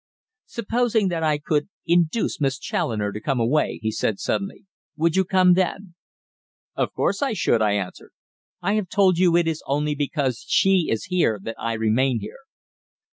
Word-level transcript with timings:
"Supposing 0.47 1.09
that 1.09 1.21
I 1.21 1.37
could 1.37 1.69
induce 1.85 2.41
Miss 2.41 2.57
Challoner 2.57 3.11
to 3.11 3.21
come 3.21 3.39
away," 3.39 3.79
he 3.83 3.91
said 3.91 4.17
suddenly, 4.19 4.65
"would 4.97 5.15
you 5.15 5.23
come 5.23 5.53
then?" 5.53 5.93
"Of 6.75 6.91
course 6.91 7.21
I 7.21 7.33
should," 7.33 7.61
I 7.61 7.73
answered. 7.73 8.13
"I 8.63 8.73
have 8.73 8.89
told 8.89 9.19
you 9.19 9.37
it 9.37 9.47
is 9.47 9.61
only 9.67 9.93
because 9.93 10.43
she 10.47 10.87
is 10.89 11.03
here 11.13 11.39
that 11.43 11.57
I 11.59 11.73
remain 11.73 12.19
here." 12.19 12.39